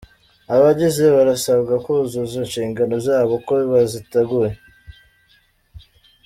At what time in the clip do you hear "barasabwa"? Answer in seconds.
1.15-1.73